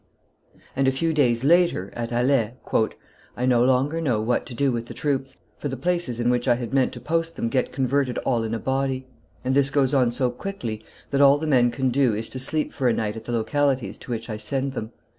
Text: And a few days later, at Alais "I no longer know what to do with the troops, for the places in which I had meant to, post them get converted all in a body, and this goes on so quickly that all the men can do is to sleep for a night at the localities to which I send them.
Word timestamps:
And 0.75 0.87
a 0.87 0.91
few 0.91 1.13
days 1.13 1.43
later, 1.43 1.93
at 1.95 2.11
Alais 2.11 2.53
"I 3.37 3.45
no 3.45 3.63
longer 3.63 4.01
know 4.01 4.19
what 4.19 4.47
to 4.47 4.55
do 4.55 4.71
with 4.71 4.87
the 4.87 4.95
troops, 4.95 5.37
for 5.57 5.67
the 5.69 5.77
places 5.77 6.19
in 6.19 6.31
which 6.31 6.47
I 6.47 6.55
had 6.55 6.73
meant 6.73 6.91
to, 6.93 6.99
post 6.99 7.35
them 7.35 7.49
get 7.49 7.71
converted 7.71 8.17
all 8.25 8.41
in 8.43 8.55
a 8.55 8.59
body, 8.59 9.05
and 9.45 9.53
this 9.53 9.69
goes 9.69 9.93
on 9.93 10.09
so 10.09 10.31
quickly 10.31 10.83
that 11.11 11.21
all 11.21 11.37
the 11.37 11.45
men 11.45 11.69
can 11.69 11.89
do 11.91 12.15
is 12.15 12.29
to 12.29 12.39
sleep 12.39 12.73
for 12.73 12.87
a 12.87 12.93
night 12.93 13.15
at 13.15 13.25
the 13.25 13.31
localities 13.31 13.99
to 13.99 14.09
which 14.09 14.27
I 14.27 14.37
send 14.37 14.71
them. 14.73 14.91